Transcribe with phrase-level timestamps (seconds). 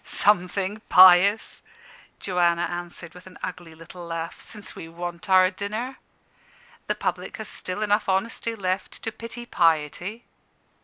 [0.03, 1.61] "Something pious,"
[2.19, 5.97] Joanna answered with an ugly little laugh, "since we want our dinner.
[6.87, 10.25] The public has still enough honesty left to pity piety."